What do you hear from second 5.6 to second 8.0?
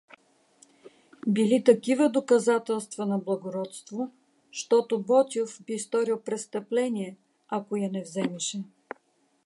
би сторил престъпление, ако я